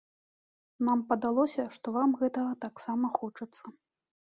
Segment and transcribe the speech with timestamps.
[0.87, 3.63] Нам падалося, што вам гэтага таксама хочацца.